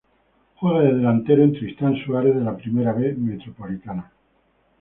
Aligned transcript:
Juega 0.55 0.79
de 0.79 0.95
delantero 0.95 1.43
en 1.43 1.53
Tristán 1.53 1.95
Suárez 1.97 2.33
de 2.33 2.41
la 2.41 2.57
Primera 2.57 2.91
B 2.91 3.13
Metropolitana. 3.13 4.11